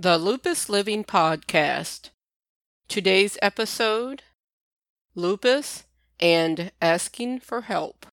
The 0.00 0.16
Lupus 0.16 0.68
Living 0.68 1.02
Podcast. 1.02 2.10
Today's 2.88 3.36
episode 3.42 4.22
Lupus 5.16 5.86
and 6.20 6.70
Asking 6.80 7.40
for 7.40 7.62
Help. 7.62 8.06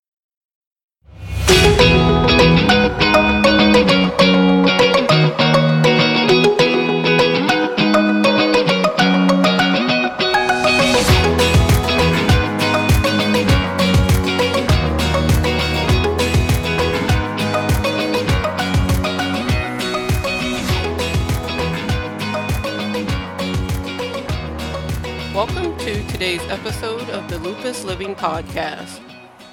Episode 26.56 27.10
of 27.10 27.30
the 27.30 27.38
Lupus 27.40 27.84
Living 27.84 28.16
Podcast. 28.16 29.02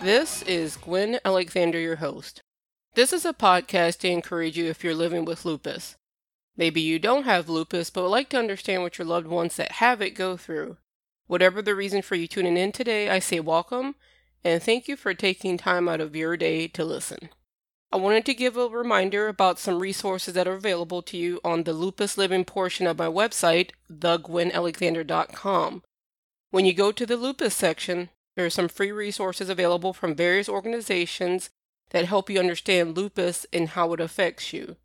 This 0.02 0.40
is 0.42 0.76
Gwen 0.76 1.18
Alexander, 1.24 1.80
your 1.80 1.96
host. 1.96 2.42
This 2.94 3.12
is 3.12 3.24
a 3.24 3.32
podcast 3.32 3.98
to 3.98 4.08
encourage 4.08 4.56
you 4.56 4.66
if 4.66 4.84
you're 4.84 4.94
living 4.94 5.24
with 5.24 5.44
lupus. 5.44 5.96
Maybe 6.56 6.80
you 6.80 7.00
don't 7.00 7.24
have 7.24 7.48
lupus, 7.48 7.90
but 7.90 8.02
would 8.02 8.08
like 8.10 8.28
to 8.28 8.38
understand 8.38 8.82
what 8.82 8.98
your 8.98 9.06
loved 9.08 9.26
ones 9.26 9.56
that 9.56 9.72
have 9.72 10.00
it 10.00 10.10
go 10.10 10.36
through. 10.36 10.76
Whatever 11.26 11.60
the 11.60 11.74
reason 11.74 12.02
for 12.02 12.14
you 12.14 12.28
tuning 12.28 12.56
in 12.56 12.70
today, 12.70 13.10
I 13.10 13.18
say 13.18 13.40
welcome 13.40 13.96
and 14.44 14.62
thank 14.62 14.86
you 14.86 14.94
for 14.94 15.12
taking 15.12 15.58
time 15.58 15.88
out 15.88 16.00
of 16.00 16.14
your 16.14 16.36
day 16.36 16.68
to 16.68 16.84
listen. 16.84 17.30
I 17.90 17.96
wanted 17.96 18.24
to 18.26 18.34
give 18.34 18.56
a 18.56 18.68
reminder 18.68 19.26
about 19.26 19.58
some 19.58 19.80
resources 19.80 20.34
that 20.34 20.46
are 20.46 20.54
available 20.54 21.02
to 21.02 21.16
you 21.16 21.40
on 21.42 21.64
the 21.64 21.72
lupus 21.72 22.16
living 22.16 22.44
portion 22.44 22.86
of 22.86 22.98
my 22.98 23.08
website, 23.08 23.70
thegwenalexander.com. 23.92 25.82
When 26.52 26.66
you 26.66 26.74
go 26.74 26.92
to 26.92 27.06
the 27.06 27.16
lupus 27.16 27.54
section, 27.54 28.10
there 28.36 28.44
are 28.44 28.50
some 28.50 28.68
free 28.68 28.92
resources 28.92 29.48
available 29.48 29.94
from 29.94 30.14
various 30.14 30.50
organizations 30.50 31.48
that 31.92 32.04
help 32.04 32.28
you 32.28 32.38
understand 32.38 32.94
lupus 32.94 33.46
and 33.54 33.70
how 33.70 33.94
it 33.94 34.00
affects 34.00 34.52
you. 34.52 34.76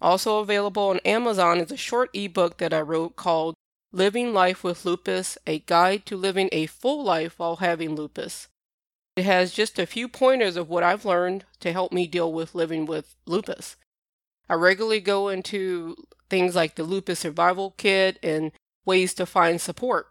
Also 0.00 0.40
available 0.40 0.88
on 0.88 0.98
Amazon 1.04 1.60
is 1.60 1.70
a 1.70 1.76
short 1.76 2.10
ebook 2.14 2.58
that 2.58 2.74
I 2.74 2.80
wrote 2.80 3.14
called 3.14 3.54
Living 3.92 4.32
Life 4.32 4.64
with 4.64 4.84
Lupus 4.84 5.38
A 5.46 5.60
Guide 5.60 6.04
to 6.06 6.16
Living 6.16 6.48
a 6.50 6.66
Full 6.66 7.04
Life 7.04 7.38
While 7.38 7.56
Having 7.56 7.94
Lupus. 7.94 8.48
It 9.14 9.24
has 9.24 9.52
just 9.52 9.78
a 9.78 9.86
few 9.86 10.08
pointers 10.08 10.56
of 10.56 10.68
what 10.68 10.82
I've 10.82 11.04
learned 11.04 11.44
to 11.60 11.72
help 11.72 11.92
me 11.92 12.08
deal 12.08 12.32
with 12.32 12.56
living 12.56 12.86
with 12.86 13.14
lupus. 13.24 13.76
I 14.48 14.54
regularly 14.54 14.98
go 14.98 15.28
into 15.28 15.94
things 16.28 16.56
like 16.56 16.74
the 16.74 16.82
Lupus 16.82 17.20
Survival 17.20 17.72
Kit 17.76 18.18
and 18.20 18.50
ways 18.84 19.14
to 19.14 19.26
find 19.26 19.60
support. 19.60 20.08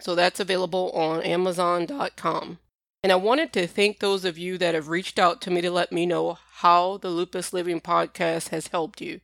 So 0.00 0.14
that's 0.14 0.40
available 0.40 0.90
on 0.92 1.22
Amazon.com. 1.22 2.58
And 3.02 3.12
I 3.12 3.16
wanted 3.16 3.52
to 3.52 3.66
thank 3.66 3.98
those 3.98 4.24
of 4.24 4.38
you 4.38 4.58
that 4.58 4.74
have 4.74 4.88
reached 4.88 5.18
out 5.18 5.40
to 5.42 5.50
me 5.50 5.60
to 5.60 5.70
let 5.70 5.92
me 5.92 6.06
know 6.06 6.38
how 6.50 6.96
the 6.98 7.10
Lupus 7.10 7.52
Living 7.52 7.80
podcast 7.80 8.48
has 8.48 8.68
helped 8.68 9.00
you. 9.00 9.20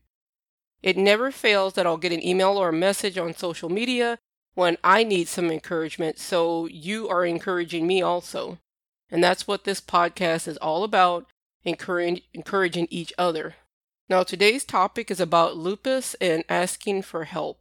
It 0.82 0.96
never 0.96 1.30
fails 1.30 1.74
that 1.74 1.86
I'll 1.86 1.96
get 1.96 2.12
an 2.12 2.24
email 2.24 2.56
or 2.56 2.68
a 2.68 2.72
message 2.72 3.18
on 3.18 3.34
social 3.34 3.68
media 3.68 4.18
when 4.54 4.76
I 4.84 5.02
need 5.02 5.26
some 5.26 5.50
encouragement, 5.50 6.18
so 6.18 6.66
you 6.66 7.08
are 7.08 7.24
encouraging 7.24 7.86
me 7.86 8.02
also. 8.02 8.58
And 9.10 9.22
that's 9.22 9.48
what 9.48 9.64
this 9.64 9.80
podcast 9.80 10.46
is 10.46 10.56
all 10.58 10.84
about 10.84 11.26
encouraging, 11.64 12.86
each 12.90 13.12
other. 13.18 13.54
Now, 14.08 14.22
today's 14.22 14.64
topic 14.64 15.10
is 15.10 15.20
about 15.20 15.56
lupus 15.56 16.14
and 16.20 16.44
asking 16.48 17.02
for 17.02 17.24
help. 17.24 17.58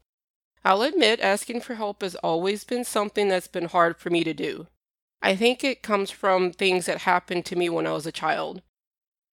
I'll 0.66 0.82
admit, 0.82 1.20
asking 1.20 1.62
for 1.62 1.76
help 1.76 2.02
has 2.02 2.16
always 2.16 2.64
been 2.64 2.86
something 2.86 3.28
that's 3.28 3.48
been 3.48 3.66
hard 3.66 3.98
for 3.98 4.10
me 4.10 4.24
to 4.24 4.34
do. 4.34 4.68
I 5.22 5.36
think 5.36 5.64
it 5.64 5.84
comes 5.84 6.12
from 6.12 6.52
things 6.52 6.86
that 6.86 7.00
happened 7.00 7.46
to 7.46 7.56
me 7.56 7.70
when 7.70 7.88
I 7.88 7.92
was 7.92 8.06
a 8.06 8.12
child. 8.12 8.62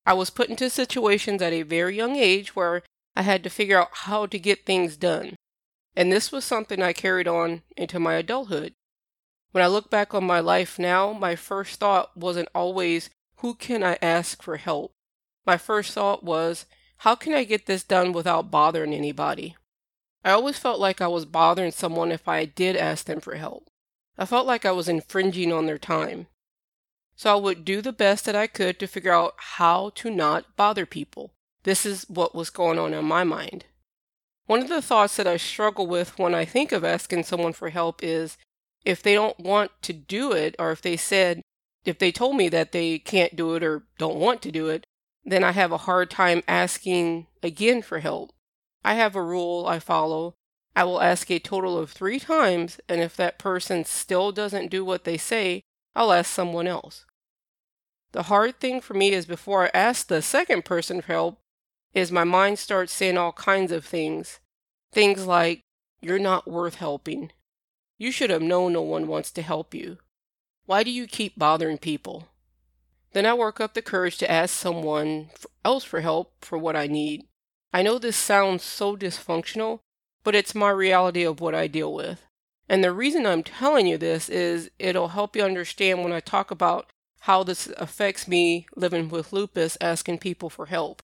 I 0.04 0.14
was 0.14 0.30
put 0.30 0.48
into 0.48 0.70
situations 0.70 1.40
at 1.42 1.52
a 1.52 1.62
very 1.62 1.96
young 1.96 2.16
age 2.16 2.56
where 2.56 2.82
I 3.14 3.22
had 3.22 3.44
to 3.44 3.50
figure 3.50 3.80
out 3.80 3.90
how 3.92 4.26
to 4.26 4.38
get 4.38 4.64
things 4.64 4.96
done. 4.96 5.36
And 5.96 6.12
this 6.12 6.32
was 6.32 6.44
something 6.44 6.82
I 6.82 6.92
carried 6.92 7.28
on 7.28 7.62
into 7.76 8.00
my 8.00 8.14
adulthood. 8.14 8.72
When 9.52 9.62
I 9.64 9.66
look 9.66 9.90
back 9.90 10.14
on 10.14 10.24
my 10.24 10.40
life 10.40 10.78
now, 10.78 11.12
my 11.12 11.36
first 11.36 11.80
thought 11.80 12.16
wasn't 12.16 12.48
always, 12.54 13.10
who 13.36 13.54
can 13.54 13.82
I 13.82 13.98
ask 14.00 14.42
for 14.42 14.56
help? 14.56 14.92
My 15.46 15.56
first 15.56 15.92
thought 15.92 16.22
was, 16.22 16.66
how 16.98 17.14
can 17.14 17.34
I 17.34 17.44
get 17.44 17.66
this 17.66 17.82
done 17.82 18.12
without 18.12 18.50
bothering 18.50 18.94
anybody? 18.94 19.56
I 20.24 20.32
always 20.32 20.58
felt 20.58 20.78
like 20.80 21.00
I 21.00 21.08
was 21.08 21.24
bothering 21.24 21.72
someone 21.72 22.12
if 22.12 22.28
I 22.28 22.44
did 22.44 22.76
ask 22.76 23.06
them 23.06 23.20
for 23.20 23.36
help. 23.36 23.68
I 24.18 24.26
felt 24.26 24.46
like 24.46 24.66
I 24.66 24.72
was 24.72 24.88
infringing 24.88 25.52
on 25.52 25.66
their 25.66 25.78
time. 25.78 26.26
So 27.16 27.32
I 27.32 27.40
would 27.40 27.64
do 27.64 27.80
the 27.80 27.92
best 27.92 28.24
that 28.26 28.36
I 28.36 28.46
could 28.46 28.78
to 28.78 28.86
figure 28.86 29.12
out 29.12 29.34
how 29.36 29.90
to 29.96 30.10
not 30.10 30.56
bother 30.56 30.86
people. 30.86 31.32
This 31.62 31.84
is 31.84 32.04
what 32.08 32.34
was 32.34 32.50
going 32.50 32.78
on 32.78 32.94
in 32.94 33.04
my 33.04 33.24
mind. 33.24 33.64
One 34.46 34.60
of 34.60 34.68
the 34.68 34.82
thoughts 34.82 35.16
that 35.16 35.26
I 35.26 35.36
struggle 35.36 35.86
with 35.86 36.18
when 36.18 36.34
I 36.34 36.44
think 36.44 36.72
of 36.72 36.84
asking 36.84 37.24
someone 37.24 37.52
for 37.52 37.70
help 37.70 38.02
is 38.02 38.36
if 38.84 39.02
they 39.02 39.14
don't 39.14 39.38
want 39.38 39.70
to 39.82 39.92
do 39.92 40.32
it, 40.32 40.56
or 40.58 40.72
if 40.72 40.82
they 40.82 40.96
said, 40.96 41.42
if 41.84 41.98
they 41.98 42.10
told 42.10 42.36
me 42.36 42.48
that 42.48 42.72
they 42.72 42.98
can't 42.98 43.36
do 43.36 43.54
it 43.54 43.62
or 43.62 43.84
don't 43.98 44.16
want 44.16 44.42
to 44.42 44.50
do 44.50 44.68
it, 44.68 44.84
then 45.24 45.44
I 45.44 45.52
have 45.52 45.72
a 45.72 45.78
hard 45.78 46.10
time 46.10 46.42
asking 46.48 47.26
again 47.42 47.82
for 47.82 48.00
help. 48.00 48.32
I 48.84 48.94
have 48.94 49.14
a 49.14 49.22
rule 49.22 49.66
I 49.66 49.78
follow. 49.78 50.34
I 50.74 50.84
will 50.84 51.00
ask 51.00 51.30
a 51.30 51.38
total 51.38 51.78
of 51.78 51.90
three 51.90 52.20
times, 52.20 52.80
and 52.88 53.00
if 53.00 53.16
that 53.16 53.38
person 53.38 53.84
still 53.84 54.32
doesn't 54.32 54.70
do 54.70 54.84
what 54.84 55.04
they 55.04 55.16
say, 55.16 55.62
I'll 55.94 56.12
ask 56.12 56.30
someone 56.30 56.66
else. 56.66 57.04
The 58.12 58.24
hard 58.24 58.58
thing 58.58 58.80
for 58.80 58.94
me 58.94 59.12
is 59.12 59.26
before 59.26 59.64
I 59.64 59.70
ask 59.74 60.06
the 60.06 60.22
second 60.22 60.64
person 60.64 61.00
for 61.00 61.12
help, 61.12 61.40
is 61.92 62.12
my 62.12 62.24
mind 62.24 62.58
starts 62.58 62.92
saying 62.92 63.18
all 63.18 63.32
kinds 63.32 63.72
of 63.72 63.84
things. 63.84 64.38
Things 64.92 65.26
like, 65.26 65.62
you're 66.00 66.18
not 66.18 66.48
worth 66.48 66.76
helping. 66.76 67.32
You 67.98 68.10
should 68.10 68.30
have 68.30 68.42
known 68.42 68.72
no 68.72 68.82
one 68.82 69.06
wants 69.06 69.30
to 69.32 69.42
help 69.42 69.74
you. 69.74 69.98
Why 70.66 70.82
do 70.82 70.90
you 70.90 71.06
keep 71.06 71.38
bothering 71.38 71.78
people? 71.78 72.28
Then 73.12 73.26
I 73.26 73.34
work 73.34 73.60
up 73.60 73.74
the 73.74 73.82
courage 73.82 74.18
to 74.18 74.30
ask 74.30 74.54
someone 74.54 75.30
else 75.64 75.84
for 75.84 76.00
help 76.00 76.44
for 76.44 76.56
what 76.56 76.76
I 76.76 76.86
need. 76.86 77.26
I 77.72 77.82
know 77.82 77.98
this 77.98 78.16
sounds 78.16 78.64
so 78.64 78.96
dysfunctional, 78.96 79.80
but 80.24 80.34
it's 80.34 80.54
my 80.54 80.70
reality 80.70 81.22
of 81.22 81.40
what 81.40 81.54
I 81.54 81.66
deal 81.66 81.94
with. 81.94 82.26
And 82.68 82.84
the 82.84 82.92
reason 82.92 83.26
I'm 83.26 83.42
telling 83.42 83.86
you 83.86 83.98
this 83.98 84.28
is 84.28 84.70
it'll 84.78 85.08
help 85.08 85.34
you 85.34 85.42
understand 85.42 86.02
when 86.02 86.12
I 86.12 86.20
talk 86.20 86.50
about 86.50 86.92
how 87.20 87.42
this 87.42 87.66
affects 87.76 88.26
me 88.26 88.66
living 88.76 89.08
with 89.08 89.32
lupus, 89.32 89.76
asking 89.80 90.18
people 90.18 90.50
for 90.50 90.66
help. 90.66 91.02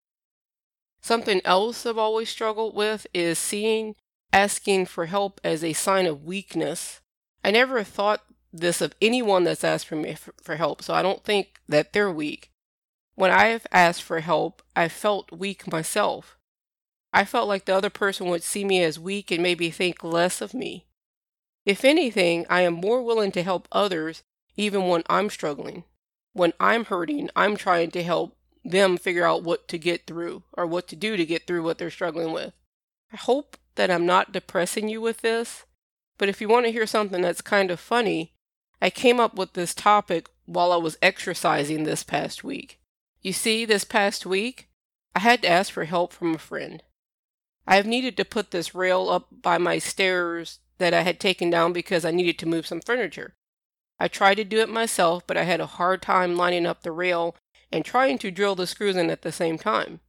Something 1.01 1.41
else 1.45 1.85
I've 1.85 1.99
always 1.99 2.29
struggled 2.29 2.75
with 2.75 3.07
is 3.13 3.39
seeing 3.39 3.95
asking 4.33 4.87
for 4.87 5.07
help 5.07 5.41
as 5.45 5.63
a 5.63 5.73
sign 5.73 6.07
of 6.07 6.25
weakness. 6.25 7.01
I 7.45 7.51
never 7.51 7.83
thought 7.85 8.23
this 8.53 8.81
of 8.81 8.95
anyone 9.01 9.45
that's 9.45 9.65
asked 9.65 9.87
for 9.87 9.97
me 9.97 10.15
for, 10.15 10.35
for 10.43 10.57
help, 10.57 10.83
so 10.83 10.95
I 10.95 11.03
don't 11.03 11.23
think 11.23 11.61
that 11.69 11.93
they're 11.93 12.11
weak. 12.11 12.51
When 13.15 13.31
I 13.31 13.47
have 13.47 13.67
asked 13.71 14.03
for 14.03 14.21
help, 14.21 14.63
I 14.75 14.89
felt 14.89 15.33
weak 15.33 15.71
myself. 15.71 16.37
I 17.17 17.25
felt 17.25 17.49
like 17.49 17.65
the 17.65 17.75
other 17.75 17.89
person 17.89 18.27
would 18.27 18.43
see 18.43 18.63
me 18.63 18.85
as 18.85 19.01
weak 19.01 19.31
and 19.31 19.43
maybe 19.43 19.71
think 19.71 20.05
less 20.05 20.43
of 20.43 20.53
me. 20.53 20.85
If 21.65 21.83
anything, 21.83 22.45
I 22.51 22.61
am 22.61 22.75
more 22.75 23.03
willing 23.03 23.33
to 23.33 23.43
help 23.43 23.67
others 23.73 24.23
even 24.55 24.87
when 24.87 25.03
I'm 25.09 25.31
struggling. 25.31 25.85
When 26.35 26.53
I'm 26.61 26.85
hurting, 26.85 27.31
I'm 27.35 27.57
trying 27.57 27.91
to 27.93 28.03
help 28.03 28.37
them 28.63 28.99
figure 28.99 29.25
out 29.25 29.43
what 29.43 29.67
to 29.69 29.79
get 29.79 30.07
through 30.07 30.43
or 30.59 30.67
what 30.67 30.89
to 30.89 30.97
do 30.97 31.17
to 31.17 31.25
get 31.25 31.47
through 31.47 31.63
what 31.63 31.79
they're 31.79 31.89
struggling 31.89 32.35
with. 32.35 32.53
I 33.11 33.17
hope 33.17 33.57
that 33.77 33.91
I'm 33.91 34.05
not 34.05 34.33
depressing 34.33 34.91
you 34.91 35.01
with 35.01 35.23
this, 35.23 35.65
but 36.19 36.29
if 36.29 36.43
you 36.43 36.49
want 36.49 36.67
to 36.67 36.73
hear 36.73 36.87
something 36.87 37.23
that's 37.23 37.41
kind 37.41 37.71
of 37.71 37.81
funny, 37.81 38.35
I 38.83 38.91
came 38.91 39.19
up 39.21 39.37
with 39.37 39.55
this 39.55 39.75
topic 39.75 40.29
while 40.45 40.71
I 40.71 40.77
was 40.77 40.99
exercising 41.01 41.85
this 41.85 42.03
past 42.03 42.45
week. 42.45 42.79
You 43.23 43.33
see, 43.33 43.65
this 43.65 43.85
past 43.85 44.27
week, 44.27 44.69
I 45.15 45.21
had 45.21 45.41
to 45.41 45.49
ask 45.49 45.73
for 45.73 45.85
help 45.85 46.13
from 46.13 46.35
a 46.35 46.39
friend. 46.39 46.83
I 47.67 47.77
have 47.77 47.87
needed 47.87 48.17
to 48.17 48.25
put 48.25 48.51
this 48.51 48.75
rail 48.75 49.09
up 49.09 49.29
by 49.43 49.59
my 49.59 49.79
stairs 49.79 50.61
that 50.79 50.95
I 50.95 51.03
had 51.03 51.19
taken 51.19 51.51
down 51.51 51.73
because 51.73 52.05
I 52.05 52.11
needed 52.11 52.39
to 52.39 52.47
move 52.47 52.67
some 52.67 52.81
furniture. 52.81 53.35
I 53.99 54.09
tried 54.09 54.37
to 54.37 54.45
do 54.45 54.61
it 54.61 54.69
myself, 54.69 55.27
but 55.27 55.37
I 55.37 55.45
had 55.45 55.61
a 55.61 55.67
hard 55.67 56.03
time 56.03 56.37
lining 56.37 56.67
up 56.67 56.83
the 56.83 56.93
rail 56.93 57.35
and 57.73 57.85
trying 57.85 58.19
to 58.19 58.31
drill 58.31 58.55
the 58.55 58.67
screws 58.67 58.97
in 58.97 59.11
at 59.11 59.23
the 59.23 59.33
same 59.33 59.59
time. 59.59 60.01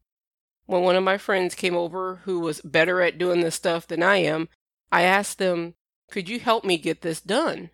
When 0.65 0.83
one 0.83 0.97
of 0.97 1.03
my 1.03 1.17
friends 1.17 1.55
came 1.55 1.75
over 1.75 2.17
who 2.25 2.39
was 2.39 2.61
better 2.61 3.01
at 3.01 3.17
doing 3.17 3.39
this 3.39 3.55
stuff 3.55 3.87
than 3.87 4.03
I 4.03 4.17
am, 4.17 4.49
I 4.91 5.03
asked 5.03 5.37
them, 5.37 5.75
Could 6.11 6.27
you 6.29 6.39
help 6.39 6.65
me 6.65 6.77
get 6.77 7.01
this 7.01 7.21
done? 7.21 7.69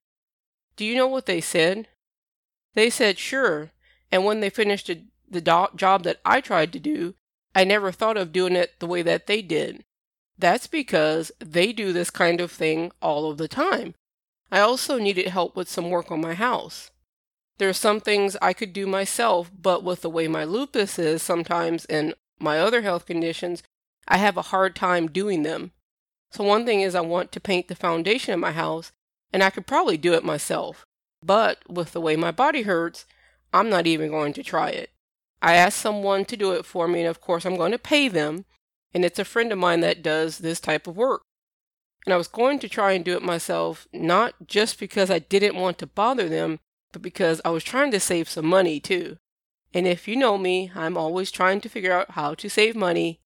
Do 0.75 0.85
you 0.85 0.95
know 0.95 1.07
what 1.07 1.25
they 1.25 1.41
said? 1.41 1.87
They 2.75 2.89
said, 2.89 3.17
Sure. 3.17 3.71
And 4.11 4.23
when 4.25 4.39
they 4.39 4.49
finished 4.51 4.91
the 5.29 5.41
job 5.75 6.03
that 6.03 6.21
I 6.23 6.39
tried 6.39 6.71
to 6.73 6.79
do, 6.79 7.15
I 7.55 7.63
never 7.63 7.91
thought 7.91 8.17
of 8.17 8.31
doing 8.31 8.55
it 8.55 8.79
the 8.79 8.87
way 8.87 9.01
that 9.01 9.27
they 9.27 9.41
did. 9.41 9.83
That's 10.37 10.67
because 10.67 11.31
they 11.39 11.71
do 11.71 11.93
this 11.93 12.09
kind 12.09 12.41
of 12.41 12.51
thing 12.51 12.91
all 13.01 13.29
of 13.29 13.37
the 13.37 13.47
time. 13.47 13.93
I 14.51 14.59
also 14.59 14.99
needed 14.99 15.27
help 15.27 15.55
with 15.55 15.69
some 15.69 15.89
work 15.89 16.11
on 16.11 16.21
my 16.21 16.33
house. 16.33 16.91
There 17.57 17.69
are 17.69 17.73
some 17.73 17.99
things 17.99 18.35
I 18.41 18.53
could 18.53 18.73
do 18.73 18.87
myself, 18.87 19.51
but 19.57 19.83
with 19.83 20.01
the 20.01 20.09
way 20.09 20.27
my 20.27 20.43
lupus 20.43 20.97
is 20.97 21.21
sometimes 21.21 21.85
and 21.85 22.15
my 22.39 22.59
other 22.59 22.81
health 22.81 23.05
conditions, 23.05 23.63
I 24.07 24.17
have 24.17 24.37
a 24.37 24.43
hard 24.53 24.75
time 24.75 25.07
doing 25.07 25.43
them. 25.43 25.71
So, 26.31 26.43
one 26.43 26.65
thing 26.65 26.81
is, 26.81 26.95
I 26.95 27.01
want 27.01 27.31
to 27.31 27.39
paint 27.39 27.67
the 27.67 27.75
foundation 27.75 28.33
of 28.33 28.39
my 28.39 28.51
house, 28.51 28.91
and 29.31 29.43
I 29.43 29.51
could 29.51 29.67
probably 29.67 29.97
do 29.97 30.13
it 30.13 30.23
myself. 30.23 30.83
But 31.23 31.59
with 31.69 31.93
the 31.93 32.01
way 32.01 32.15
my 32.15 32.31
body 32.31 32.63
hurts, 32.63 33.05
I'm 33.53 33.69
not 33.69 33.85
even 33.85 34.09
going 34.09 34.33
to 34.33 34.43
try 34.43 34.69
it. 34.69 34.89
I 35.43 35.55
asked 35.55 35.79
someone 35.79 36.23
to 36.25 36.37
do 36.37 36.53
it 36.53 36.65
for 36.65 36.87
me, 36.87 37.01
and 37.01 37.09
of 37.09 37.19
course, 37.19 37.45
I'm 37.45 37.57
going 37.57 37.73
to 37.73 37.77
pay 37.77 38.07
them, 38.07 38.45
and 38.93 39.03
it's 39.03 39.19
a 39.19 39.25
friend 39.25 39.51
of 39.51 39.57
mine 39.57 39.81
that 39.81 40.01
does 40.01 40.37
this 40.37 40.61
type 40.61 40.87
of 40.87 40.95
work. 40.95 41.23
And 42.05 42.13
I 42.13 42.17
was 42.17 42.29
going 42.29 42.59
to 42.59 42.69
try 42.69 42.93
and 42.93 43.03
do 43.03 43.17
it 43.17 43.21
myself, 43.21 43.85
not 43.91 44.47
just 44.47 44.79
because 44.79 45.11
I 45.11 45.19
didn't 45.19 45.57
want 45.57 45.77
to 45.79 45.85
bother 45.85 46.29
them, 46.29 46.59
but 46.93 47.01
because 47.01 47.41
I 47.43 47.49
was 47.49 47.63
trying 47.65 47.91
to 47.91 47.99
save 47.99 48.29
some 48.29 48.45
money 48.45 48.79
too. 48.79 49.17
And 49.73 49.85
if 49.85 50.07
you 50.07 50.15
know 50.15 50.37
me, 50.37 50.71
I'm 50.75 50.97
always 50.97 51.29
trying 51.29 51.59
to 51.61 51.69
figure 51.69 51.91
out 51.91 52.11
how 52.11 52.35
to 52.35 52.49
save 52.49 52.73
money. 52.73 53.19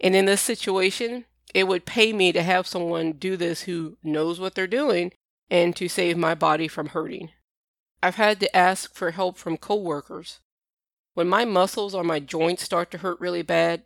And 0.00 0.14
in 0.14 0.26
this 0.26 0.42
situation, 0.42 1.24
it 1.54 1.66
would 1.66 1.86
pay 1.86 2.12
me 2.12 2.30
to 2.32 2.42
have 2.42 2.66
someone 2.66 3.12
do 3.12 3.38
this 3.38 3.62
who 3.62 3.96
knows 4.02 4.38
what 4.38 4.54
they're 4.54 4.66
doing 4.66 5.12
and 5.48 5.74
to 5.76 5.88
save 5.88 6.18
my 6.18 6.34
body 6.34 6.68
from 6.68 6.88
hurting. 6.88 7.30
I've 8.02 8.16
had 8.16 8.38
to 8.40 8.54
ask 8.54 8.94
for 8.94 9.12
help 9.12 9.38
from 9.38 9.56
coworkers. 9.56 10.40
When 11.18 11.28
my 11.28 11.44
muscles 11.44 11.96
or 11.96 12.04
my 12.04 12.20
joints 12.20 12.62
start 12.62 12.92
to 12.92 12.98
hurt 12.98 13.18
really 13.18 13.42
bad, 13.42 13.82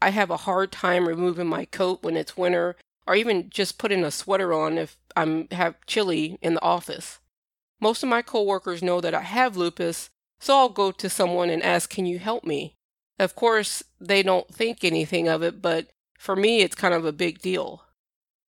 I 0.00 0.10
have 0.10 0.30
a 0.30 0.36
hard 0.46 0.70
time 0.70 1.08
removing 1.08 1.48
my 1.48 1.64
coat 1.64 2.04
when 2.04 2.16
it's 2.16 2.36
winter 2.36 2.76
or 3.08 3.16
even 3.16 3.50
just 3.50 3.76
putting 3.76 4.04
a 4.04 4.12
sweater 4.12 4.52
on 4.52 4.78
if 4.78 4.96
I'm 5.16 5.48
have 5.50 5.84
chilly 5.86 6.38
in 6.40 6.54
the 6.54 6.62
office. 6.62 7.18
Most 7.80 8.04
of 8.04 8.08
my 8.08 8.22
coworkers 8.22 8.84
know 8.84 9.00
that 9.00 9.14
I 9.14 9.22
have 9.22 9.56
lupus, 9.56 10.10
so 10.38 10.56
I'll 10.56 10.68
go 10.68 10.92
to 10.92 11.10
someone 11.10 11.50
and 11.50 11.60
ask, 11.60 11.90
"Can 11.90 12.06
you 12.06 12.20
help 12.20 12.44
me?" 12.44 12.76
Of 13.18 13.34
course, 13.34 13.82
they 14.00 14.22
don't 14.22 14.54
think 14.54 14.84
anything 14.84 15.26
of 15.26 15.42
it, 15.42 15.60
but 15.60 15.88
for 16.16 16.36
me 16.36 16.60
it's 16.60 16.76
kind 16.76 16.94
of 16.94 17.04
a 17.04 17.10
big 17.10 17.40
deal. 17.40 17.82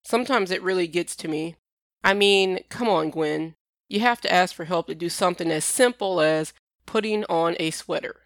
Sometimes 0.06 0.52
it 0.52 0.62
really 0.62 0.86
gets 0.86 1.16
to 1.16 1.28
me. 1.28 1.56
I 2.04 2.14
mean, 2.14 2.60
come 2.70 2.88
on, 2.88 3.10
Gwen. 3.10 3.56
You 3.90 4.02
have 4.02 4.22
to 4.22 4.32
ask 4.32 4.54
for 4.54 4.66
help 4.66 4.86
to 4.90 4.94
do 4.94 5.10
something 5.10 5.50
as 5.50 5.66
simple 5.66 6.22
as 6.22 6.54
putting 6.86 7.26
on 7.26 7.56
a 7.60 7.72
sweater. 7.72 8.26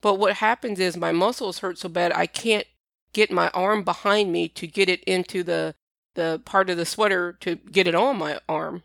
But 0.00 0.14
what 0.14 0.36
happens 0.36 0.78
is 0.78 0.96
my 0.96 1.12
muscles 1.12 1.60
hurt 1.60 1.78
so 1.78 1.88
bad 1.88 2.12
I 2.12 2.26
can't 2.26 2.66
get 3.12 3.30
my 3.30 3.48
arm 3.50 3.82
behind 3.82 4.32
me 4.32 4.48
to 4.48 4.66
get 4.66 4.88
it 4.88 5.02
into 5.04 5.42
the 5.42 5.74
the 6.14 6.40
part 6.44 6.70
of 6.70 6.76
the 6.76 6.86
sweater 6.86 7.32
to 7.40 7.56
get 7.56 7.86
it 7.86 7.94
on 7.94 8.16
my 8.16 8.40
arm. 8.48 8.82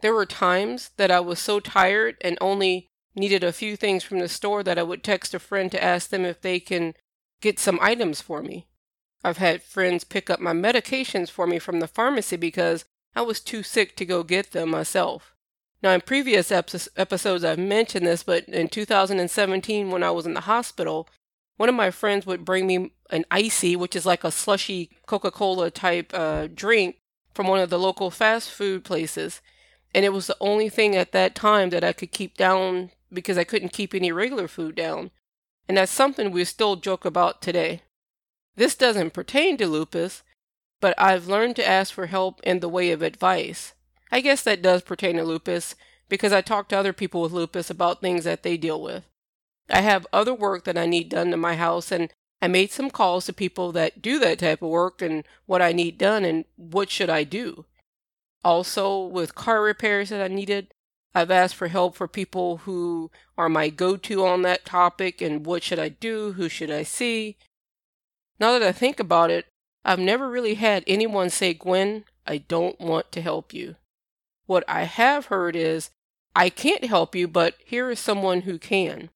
There 0.00 0.14
were 0.14 0.26
times 0.26 0.90
that 0.96 1.10
I 1.10 1.20
was 1.20 1.38
so 1.38 1.60
tired 1.60 2.16
and 2.22 2.36
only 2.40 2.88
needed 3.14 3.44
a 3.44 3.52
few 3.52 3.76
things 3.76 4.02
from 4.02 4.18
the 4.18 4.28
store 4.28 4.62
that 4.62 4.78
I 4.78 4.82
would 4.82 5.04
text 5.04 5.34
a 5.34 5.38
friend 5.38 5.70
to 5.70 5.82
ask 5.82 6.10
them 6.10 6.24
if 6.24 6.40
they 6.40 6.58
can 6.58 6.94
get 7.40 7.58
some 7.58 7.78
items 7.82 8.20
for 8.20 8.42
me. 8.42 8.66
I've 9.22 9.36
had 9.36 9.62
friends 9.62 10.04
pick 10.04 10.30
up 10.30 10.40
my 10.40 10.52
medications 10.52 11.30
for 11.30 11.46
me 11.46 11.58
from 11.58 11.80
the 11.80 11.86
pharmacy 11.86 12.36
because 12.36 12.84
I 13.14 13.22
was 13.22 13.40
too 13.40 13.62
sick 13.62 13.94
to 13.96 14.06
go 14.06 14.22
get 14.22 14.52
them 14.52 14.70
myself. 14.70 15.31
Now, 15.82 15.90
in 15.90 16.00
previous 16.00 16.52
episodes, 16.52 17.44
I've 17.44 17.58
mentioned 17.58 18.06
this, 18.06 18.22
but 18.22 18.44
in 18.48 18.68
2017, 18.68 19.90
when 19.90 20.04
I 20.04 20.12
was 20.12 20.26
in 20.26 20.34
the 20.34 20.42
hospital, 20.42 21.08
one 21.56 21.68
of 21.68 21.74
my 21.74 21.90
friends 21.90 22.24
would 22.24 22.44
bring 22.44 22.66
me 22.66 22.92
an 23.10 23.24
ICEE, 23.30 23.76
which 23.76 23.96
is 23.96 24.06
like 24.06 24.22
a 24.22 24.30
slushy 24.30 24.90
Coca 25.06 25.32
Cola 25.32 25.70
type 25.70 26.12
uh, 26.14 26.46
drink 26.52 26.96
from 27.34 27.48
one 27.48 27.58
of 27.58 27.70
the 27.70 27.78
local 27.78 28.10
fast 28.10 28.50
food 28.50 28.84
places. 28.84 29.40
And 29.94 30.04
it 30.04 30.12
was 30.12 30.28
the 30.28 30.36
only 30.40 30.68
thing 30.68 30.94
at 30.94 31.12
that 31.12 31.34
time 31.34 31.70
that 31.70 31.84
I 31.84 31.92
could 31.92 32.12
keep 32.12 32.36
down 32.36 32.90
because 33.12 33.36
I 33.36 33.44
couldn't 33.44 33.72
keep 33.72 33.92
any 33.92 34.12
regular 34.12 34.48
food 34.48 34.76
down. 34.76 35.10
And 35.68 35.76
that's 35.76 35.92
something 35.92 36.30
we 36.30 36.44
still 36.44 36.76
joke 36.76 37.04
about 37.04 37.42
today. 37.42 37.82
This 38.56 38.74
doesn't 38.74 39.12
pertain 39.12 39.56
to 39.58 39.66
lupus, 39.66 40.22
but 40.80 40.94
I've 40.96 41.26
learned 41.26 41.56
to 41.56 41.68
ask 41.68 41.92
for 41.92 42.06
help 42.06 42.40
in 42.42 42.60
the 42.60 42.68
way 42.68 42.90
of 42.92 43.02
advice. 43.02 43.74
I 44.12 44.20
guess 44.20 44.42
that 44.42 44.60
does 44.60 44.82
pertain 44.82 45.16
to 45.16 45.24
lupus 45.24 45.74
because 46.10 46.34
I 46.34 46.42
talk 46.42 46.68
to 46.68 46.76
other 46.76 46.92
people 46.92 47.22
with 47.22 47.32
lupus 47.32 47.70
about 47.70 48.02
things 48.02 48.24
that 48.24 48.42
they 48.42 48.58
deal 48.58 48.80
with. 48.80 49.04
I 49.70 49.80
have 49.80 50.06
other 50.12 50.34
work 50.34 50.64
that 50.64 50.76
I 50.76 50.84
need 50.84 51.08
done 51.08 51.30
to 51.30 51.38
my 51.38 51.56
house, 51.56 51.90
and 51.90 52.12
I 52.42 52.48
made 52.48 52.70
some 52.70 52.90
calls 52.90 53.24
to 53.26 53.32
people 53.32 53.72
that 53.72 54.02
do 54.02 54.18
that 54.18 54.40
type 54.40 54.60
of 54.60 54.68
work 54.68 55.00
and 55.00 55.24
what 55.46 55.62
I 55.62 55.72
need 55.72 55.96
done 55.96 56.26
and 56.26 56.44
what 56.56 56.90
should 56.90 57.08
I 57.08 57.24
do. 57.24 57.64
Also, 58.44 59.02
with 59.02 59.34
car 59.34 59.62
repairs 59.62 60.10
that 60.10 60.20
I 60.20 60.28
needed, 60.28 60.74
I've 61.14 61.30
asked 61.30 61.54
for 61.54 61.68
help 61.68 61.96
for 61.96 62.08
people 62.08 62.58
who 62.58 63.10
are 63.38 63.48
my 63.48 63.70
go 63.70 63.96
to 63.96 64.26
on 64.26 64.42
that 64.42 64.66
topic 64.66 65.22
and 65.22 65.46
what 65.46 65.62
should 65.62 65.78
I 65.78 65.88
do, 65.88 66.32
who 66.32 66.50
should 66.50 66.70
I 66.70 66.82
see. 66.82 67.38
Now 68.38 68.52
that 68.52 68.62
I 68.62 68.72
think 68.72 69.00
about 69.00 69.30
it, 69.30 69.46
I've 69.86 69.98
never 69.98 70.28
really 70.28 70.54
had 70.54 70.84
anyone 70.86 71.30
say, 71.30 71.54
Gwen, 71.54 72.04
I 72.26 72.38
don't 72.38 72.78
want 72.78 73.10
to 73.12 73.22
help 73.22 73.54
you. 73.54 73.76
What 74.46 74.64
I 74.68 74.84
have 74.84 75.26
heard 75.26 75.56
is, 75.56 75.90
I 76.34 76.48
can't 76.48 76.84
help 76.84 77.14
you, 77.14 77.28
but 77.28 77.54
here 77.64 77.90
is 77.90 77.98
someone 77.98 78.42
who 78.42 78.58
can. 78.58 79.10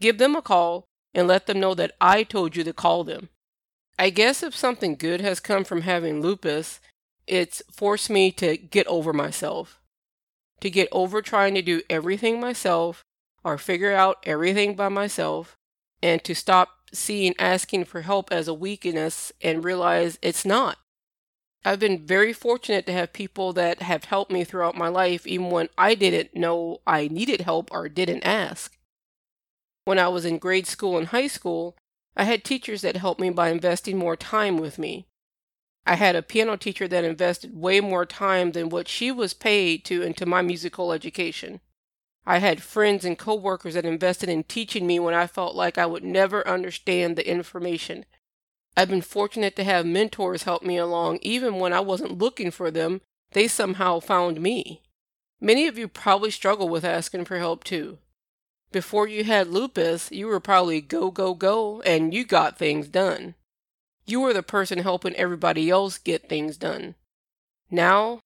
Give 0.00 0.18
them 0.18 0.36
a 0.36 0.42
call 0.42 0.84
and 1.14 1.26
let 1.26 1.46
them 1.46 1.60
know 1.60 1.74
that 1.74 1.92
I 2.00 2.22
told 2.22 2.56
you 2.56 2.64
to 2.64 2.72
call 2.72 3.04
them. 3.04 3.28
I 3.98 4.10
guess 4.10 4.42
if 4.42 4.56
something 4.56 4.94
good 4.96 5.20
has 5.20 5.40
come 5.40 5.64
from 5.64 5.82
having 5.82 6.20
lupus, 6.22 6.80
it's 7.26 7.62
forced 7.70 8.08
me 8.08 8.30
to 8.32 8.56
get 8.56 8.86
over 8.86 9.12
myself. 9.12 9.80
To 10.60 10.70
get 10.70 10.88
over 10.92 11.20
trying 11.20 11.54
to 11.54 11.62
do 11.62 11.82
everything 11.90 12.40
myself 12.40 13.04
or 13.44 13.58
figure 13.58 13.92
out 13.92 14.18
everything 14.24 14.74
by 14.74 14.88
myself, 14.88 15.56
and 16.02 16.22
to 16.24 16.34
stop 16.34 16.70
seeing 16.92 17.34
asking 17.38 17.84
for 17.84 18.02
help 18.02 18.32
as 18.32 18.48
a 18.48 18.54
weakness 18.54 19.32
and 19.40 19.64
realize 19.64 20.18
it's 20.22 20.44
not. 20.44 20.78
I've 21.64 21.78
been 21.78 22.06
very 22.06 22.32
fortunate 22.32 22.86
to 22.86 22.92
have 22.92 23.12
people 23.12 23.52
that 23.52 23.82
have 23.82 24.04
helped 24.04 24.32
me 24.32 24.44
throughout 24.44 24.76
my 24.76 24.88
life, 24.88 25.26
even 25.26 25.50
when 25.50 25.68
I 25.76 25.94
didn't 25.94 26.34
know 26.34 26.80
I 26.86 27.08
needed 27.08 27.42
help 27.42 27.70
or 27.70 27.88
didn't 27.88 28.22
ask. 28.24 28.78
When 29.84 29.98
I 29.98 30.08
was 30.08 30.24
in 30.24 30.38
grade 30.38 30.66
school 30.66 30.96
and 30.96 31.08
high 31.08 31.26
school, 31.26 31.76
I 32.16 32.24
had 32.24 32.44
teachers 32.44 32.80
that 32.82 32.96
helped 32.96 33.20
me 33.20 33.30
by 33.30 33.50
investing 33.50 33.98
more 33.98 34.16
time 34.16 34.56
with 34.56 34.78
me. 34.78 35.06
I 35.86 35.96
had 35.96 36.16
a 36.16 36.22
piano 36.22 36.56
teacher 36.56 36.88
that 36.88 37.04
invested 37.04 37.54
way 37.54 37.80
more 37.80 38.06
time 38.06 38.52
than 38.52 38.68
what 38.68 38.88
she 38.88 39.10
was 39.10 39.34
paid 39.34 39.84
to 39.86 40.02
into 40.02 40.26
my 40.26 40.42
musical 40.42 40.92
education. 40.92 41.60
I 42.26 42.38
had 42.38 42.62
friends 42.62 43.04
and 43.04 43.18
coworkers 43.18 43.74
that 43.74 43.84
invested 43.84 44.28
in 44.28 44.44
teaching 44.44 44.86
me 44.86 44.98
when 45.00 45.14
I 45.14 45.26
felt 45.26 45.54
like 45.54 45.78
I 45.78 45.86
would 45.86 46.04
never 46.04 46.46
understand 46.46 47.16
the 47.16 47.28
information. 47.28 48.04
I've 48.76 48.88
been 48.88 49.02
fortunate 49.02 49.56
to 49.56 49.64
have 49.64 49.84
mentors 49.84 50.44
help 50.44 50.62
me 50.62 50.76
along 50.76 51.18
even 51.22 51.56
when 51.58 51.72
I 51.72 51.80
wasn't 51.80 52.18
looking 52.18 52.50
for 52.50 52.70
them. 52.70 53.00
They 53.32 53.48
somehow 53.48 54.00
found 54.00 54.40
me. 54.40 54.82
Many 55.40 55.66
of 55.66 55.78
you 55.78 55.88
probably 55.88 56.30
struggle 56.30 56.68
with 56.68 56.84
asking 56.84 57.24
for 57.24 57.38
help 57.38 57.64
too. 57.64 57.98
Before 58.72 59.08
you 59.08 59.24
had 59.24 59.48
lupus, 59.48 60.12
you 60.12 60.26
were 60.26 60.40
probably 60.40 60.80
go, 60.80 61.10
go, 61.10 61.34
go, 61.34 61.80
and 61.82 62.14
you 62.14 62.24
got 62.24 62.58
things 62.58 62.88
done. 62.88 63.34
You 64.06 64.20
were 64.20 64.32
the 64.32 64.42
person 64.42 64.78
helping 64.78 65.14
everybody 65.14 65.70
else 65.70 65.98
get 65.98 66.28
things 66.28 66.56
done. 66.56 66.94
Now, 67.70 68.20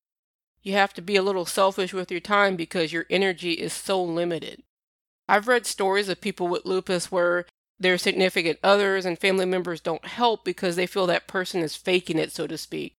you 0.63 0.73
have 0.73 0.95
to 0.95 1.03
be 1.03 1.17
a 1.17 1.23
little 1.23 1.47
selfish 1.47 1.93
with 1.93 2.11
your 2.11 2.21
time 2.21 2.57
because 2.57 2.93
your 2.93 3.07
energy 3.11 3.53
is 3.53 3.73
so 3.73 4.03
limited. 4.03 4.63
I've 5.29 5.49
read 5.49 5.67
stories 5.67 6.09
of 6.09 6.21
people 6.21 6.49
with 6.49 6.67
lupus 6.67 7.11
where 7.11 7.47
their 7.79 7.99
significant 7.99 8.59
others 8.63 9.05
and 9.05 9.19
family 9.19 9.45
members 9.45 9.81
don't 9.81 10.07
help 10.07 10.45
because 10.45 10.77
they 10.77 10.87
feel 10.87 11.07
that 11.07 11.27
person 11.27 11.61
is 11.61 11.77
faking 11.77 12.19
it, 12.19 12.33
so 12.33 12.47
to 12.47 12.57
speak. 12.57 12.95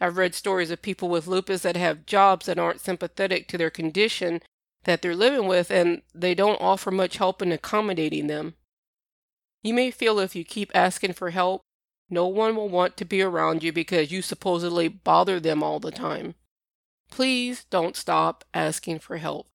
I've 0.00 0.18
read 0.18 0.34
stories 0.34 0.70
of 0.70 0.82
people 0.82 1.08
with 1.08 1.26
lupus 1.26 1.62
that 1.62 1.76
have 1.76 2.06
jobs 2.06 2.46
that 2.46 2.58
aren't 2.58 2.80
sympathetic 2.80 3.48
to 3.48 3.58
their 3.58 3.70
condition 3.70 4.42
that 4.84 5.02
they're 5.02 5.16
living 5.16 5.46
with 5.46 5.70
and 5.70 6.02
they 6.14 6.34
don't 6.34 6.60
offer 6.60 6.90
much 6.90 7.16
help 7.16 7.42
in 7.42 7.52
accommodating 7.52 8.26
them. 8.26 8.54
You 9.62 9.74
may 9.74 9.90
feel 9.90 10.18
if 10.18 10.36
you 10.36 10.44
keep 10.44 10.70
asking 10.74 11.14
for 11.14 11.30
help, 11.30 11.62
no 12.08 12.26
one 12.26 12.54
will 12.54 12.68
want 12.68 12.96
to 12.98 13.04
be 13.04 13.20
around 13.20 13.64
you 13.64 13.72
because 13.72 14.12
you 14.12 14.22
supposedly 14.22 14.86
bother 14.86 15.40
them 15.40 15.62
all 15.62 15.80
the 15.80 15.90
time. 15.90 16.34
Please 17.10 17.64
don't 17.64 17.96
stop 17.96 18.44
asking 18.54 19.00
for 19.00 19.16
help. 19.16 19.48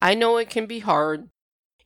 I 0.00 0.14
know 0.14 0.38
it 0.38 0.48
can 0.48 0.64
be 0.66 0.78
hard, 0.78 1.28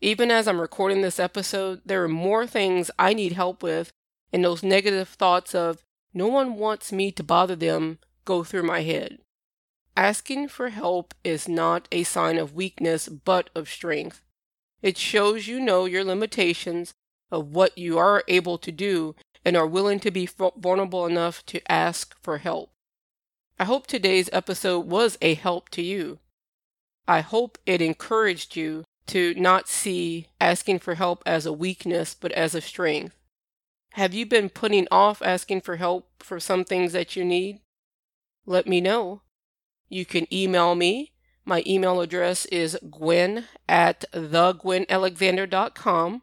even 0.04 0.30
as 0.30 0.46
I'm 0.46 0.60
recording 0.60 1.00
this 1.00 1.18
episode, 1.18 1.80
there 1.86 2.04
are 2.04 2.08
more 2.08 2.46
things 2.46 2.90
I 2.98 3.14
need 3.14 3.32
help 3.32 3.62
with, 3.62 3.90
and 4.34 4.44
those 4.44 4.62
negative 4.62 5.08
thoughts 5.08 5.54
of, 5.54 5.82
no 6.12 6.26
one 6.28 6.56
wants 6.56 6.92
me 6.92 7.10
to 7.12 7.22
bother 7.22 7.56
them, 7.56 7.98
go 8.26 8.44
through 8.44 8.64
my 8.64 8.82
head. 8.82 9.20
Asking 9.96 10.48
for 10.48 10.68
help 10.68 11.14
is 11.24 11.48
not 11.48 11.88
a 11.90 12.02
sign 12.02 12.36
of 12.36 12.54
weakness, 12.54 13.08
but 13.08 13.48
of 13.54 13.66
strength. 13.66 14.20
It 14.82 14.98
shows 14.98 15.48
you 15.48 15.58
know 15.58 15.86
your 15.86 16.04
limitations 16.04 16.92
of 17.30 17.54
what 17.54 17.78
you 17.78 17.96
are 17.96 18.24
able 18.28 18.58
to 18.58 18.70
do 18.70 19.16
and 19.42 19.56
are 19.56 19.66
willing 19.66 20.00
to 20.00 20.10
be 20.10 20.26
vulnerable 20.26 21.06
enough 21.06 21.46
to 21.46 21.72
ask 21.72 22.14
for 22.22 22.38
help. 22.38 22.72
I 23.58 23.64
hope 23.64 23.86
today's 23.86 24.28
episode 24.34 24.80
was 24.80 25.16
a 25.22 25.32
help 25.32 25.70
to 25.70 25.80
you. 25.80 26.18
I 27.08 27.20
hope 27.20 27.56
it 27.64 27.80
encouraged 27.80 28.54
you 28.54 28.84
to 29.06 29.34
not 29.34 29.68
see 29.68 30.28
asking 30.40 30.78
for 30.78 30.94
help 30.94 31.22
as 31.26 31.46
a 31.46 31.52
weakness, 31.52 32.14
but 32.14 32.32
as 32.32 32.54
a 32.54 32.60
strength. 32.60 33.14
Have 33.92 34.14
you 34.14 34.26
been 34.26 34.48
putting 34.48 34.88
off 34.90 35.22
asking 35.22 35.60
for 35.60 35.76
help 35.76 36.22
for 36.22 36.40
some 36.40 36.64
things 36.64 36.92
that 36.92 37.14
you 37.14 37.24
need? 37.24 37.60
Let 38.46 38.66
me 38.66 38.80
know. 38.80 39.22
You 39.88 40.04
can 40.04 40.26
email 40.32 40.74
me. 40.74 41.12
My 41.44 41.62
email 41.66 42.00
address 42.00 42.46
is 42.46 42.78
gwen 42.90 43.44
at 43.68 44.04
thegwenalexander.com, 44.12 46.22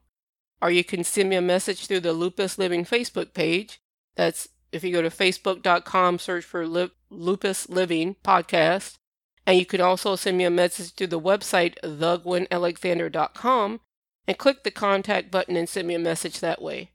or 0.61 0.71
you 0.71 0.83
can 0.83 1.03
send 1.03 1.29
me 1.29 1.35
a 1.35 1.41
message 1.41 1.85
through 1.85 1.99
the 2.01 2.13
Lupus 2.13 2.57
Living 2.57 2.83
Facebook 2.83 3.33
page. 3.33 3.79
That's 4.15 4.49
if 4.71 4.83
you 4.83 4.91
go 4.91 5.01
to 5.01 5.09
facebook.com, 5.09 6.19
search 6.19 6.43
for 6.43 6.67
Lupus 7.09 7.69
Living 7.69 8.15
Podcast, 8.23 8.97
and 9.45 9.57
you 9.57 9.65
can 9.65 9.81
also 9.81 10.15
send 10.15 10.37
me 10.37 10.43
a 10.43 10.49
message 10.49 10.93
through 10.93 11.07
the 11.07 11.19
website, 11.19 11.75
thegwenalexander.com, 11.83 13.81
and 14.27 14.37
click 14.37 14.63
the 14.63 14.71
contact 14.71 15.31
button 15.31 15.55
and 15.55 15.67
send 15.67 15.87
me 15.87 15.95
a 15.95 15.99
message 15.99 16.39
that 16.39 16.61
way. 16.61 16.91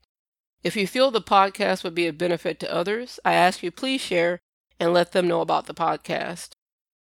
If 0.63 0.77
you 0.77 0.87
feel 0.87 1.11
the 1.11 1.21
podcast 1.21 1.85
would 1.85 1.95
be 1.95 2.07
a 2.07 2.13
benefit 2.13 2.59
to 2.61 2.75
others, 2.75 3.21
I 3.25 3.35
ask 3.35 3.63
you 3.63 3.71
please 3.71 4.01
share 4.01 4.41
and 4.79 4.93
let 4.93 5.13
them 5.13 5.29
know 5.29 5.41
about 5.41 5.67
the 5.67 5.75
podcast. 5.75 6.51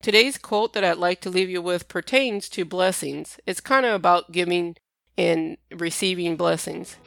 Today's 0.01 0.37
quote 0.37 0.73
that 0.73 0.83
I'd 0.83 0.97
like 0.97 1.21
to 1.21 1.29
leave 1.29 1.49
you 1.49 1.61
with 1.61 1.87
pertains 1.87 2.47
to 2.49 2.65
blessings. 2.65 3.39
It's 3.45 3.61
kind 3.61 3.85
of 3.85 3.93
about 3.93 4.31
giving 4.31 4.75
and 5.17 5.57
receiving 5.71 6.35
blessings. 6.35 6.97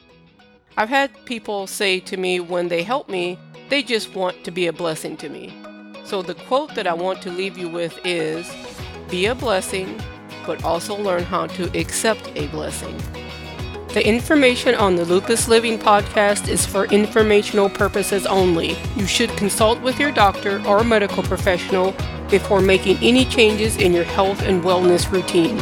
I've 0.75 0.89
had 0.89 1.25
people 1.25 1.67
say 1.67 1.99
to 2.01 2.17
me 2.17 2.39
when 2.39 2.67
they 2.67 2.83
help 2.83 3.09
me, 3.09 3.39
they 3.69 3.83
just 3.83 4.15
want 4.15 4.43
to 4.43 4.51
be 4.51 4.67
a 4.67 4.73
blessing 4.73 5.17
to 5.17 5.29
me. 5.29 5.58
So 6.09 6.23
the 6.23 6.33
quote 6.33 6.73
that 6.73 6.87
I 6.87 6.93
want 6.93 7.21
to 7.21 7.29
leave 7.29 7.55
you 7.55 7.69
with 7.69 7.99
is 8.03 8.51
Be 9.11 9.27
a 9.27 9.35
blessing, 9.35 10.01
but 10.43 10.63
also 10.63 10.97
learn 10.97 11.21
how 11.21 11.45
to 11.45 11.65
accept 11.79 12.31
a 12.35 12.47
blessing. 12.47 12.97
The 13.89 14.03
information 14.03 14.73
on 14.73 14.95
the 14.95 15.05
Lupus 15.05 15.47
Living 15.47 15.77
podcast 15.77 16.47
is 16.47 16.65
for 16.65 16.85
informational 16.85 17.69
purposes 17.69 18.25
only. 18.25 18.75
You 18.95 19.05
should 19.05 19.29
consult 19.37 19.81
with 19.81 19.99
your 19.99 20.11
doctor 20.11 20.59
or 20.65 20.83
medical 20.83 21.21
professional 21.21 21.93
before 22.31 22.59
making 22.59 22.97
any 23.03 23.23
changes 23.23 23.77
in 23.77 23.93
your 23.93 24.03
health 24.03 24.41
and 24.41 24.63
wellness 24.63 25.11
routine. 25.11 25.61